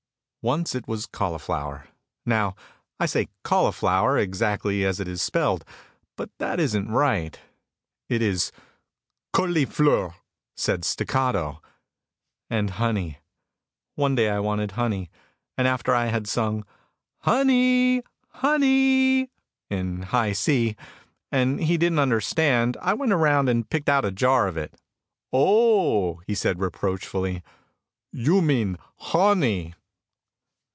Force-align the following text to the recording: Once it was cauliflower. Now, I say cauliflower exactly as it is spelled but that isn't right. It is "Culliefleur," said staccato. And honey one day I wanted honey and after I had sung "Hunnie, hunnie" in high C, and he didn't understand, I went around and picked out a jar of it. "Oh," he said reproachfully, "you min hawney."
Once 0.43 0.73
it 0.73 0.87
was 0.87 1.05
cauliflower. 1.05 1.87
Now, 2.25 2.55
I 2.99 3.05
say 3.05 3.27
cauliflower 3.43 4.17
exactly 4.17 4.83
as 4.83 4.99
it 4.99 5.07
is 5.07 5.21
spelled 5.21 5.63
but 6.15 6.31
that 6.39 6.59
isn't 6.59 6.89
right. 6.89 7.39
It 8.09 8.23
is 8.23 8.51
"Culliefleur," 9.35 10.15
said 10.55 10.83
staccato. 10.83 11.61
And 12.49 12.71
honey 12.71 13.19
one 13.93 14.15
day 14.15 14.31
I 14.31 14.39
wanted 14.39 14.71
honey 14.71 15.11
and 15.59 15.67
after 15.67 15.93
I 15.93 16.07
had 16.07 16.25
sung 16.25 16.65
"Hunnie, 17.23 18.01
hunnie" 18.37 19.29
in 19.69 20.01
high 20.01 20.33
C, 20.33 20.75
and 21.31 21.59
he 21.61 21.77
didn't 21.77 21.99
understand, 21.99 22.77
I 22.81 22.95
went 22.95 23.13
around 23.13 23.47
and 23.47 23.69
picked 23.69 23.89
out 23.89 24.05
a 24.05 24.11
jar 24.11 24.47
of 24.47 24.57
it. 24.57 24.73
"Oh," 25.31 26.15
he 26.25 26.33
said 26.33 26.57
reproachfully, 26.59 27.43
"you 28.11 28.41
min 28.41 28.79
hawney." 28.95 29.75